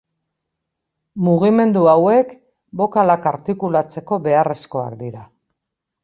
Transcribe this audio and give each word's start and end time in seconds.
Mugimendu 1.25 1.83
hauek 1.91 2.31
bokalak 2.81 3.27
artikulatzeko 3.33 4.19
beharrezkoak 4.29 4.97
dira. 5.03 5.23